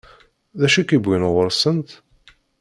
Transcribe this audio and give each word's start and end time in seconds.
D 0.59 0.61
acu 0.65 0.77
i 0.81 0.83
k-iwwin 0.83 1.27
ɣur-sent? 1.31 1.89